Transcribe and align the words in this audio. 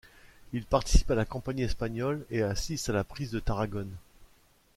Il 0.51 0.65
participe 0.65 1.11
à 1.11 1.15
la 1.15 1.25
campagne 1.25 1.59
espagnole 1.59 2.25
et 2.31 2.41
assiste 2.41 2.89
à 2.89 2.93
la 2.93 3.03
prise 3.03 3.29
de 3.29 3.39
Tarragone. 3.39 3.95